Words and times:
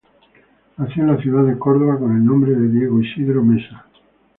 Nació 0.77 1.03
en 1.03 1.15
la 1.15 1.21
ciudad 1.21 1.43
de 1.43 1.59
Córdoba 1.59 1.99
con 1.99 2.11
el 2.15 2.25
nombre 2.25 2.55
de 2.55 2.69
Diego 2.69 2.99
Isidro 2.99 3.43
Mesa. 3.43 3.85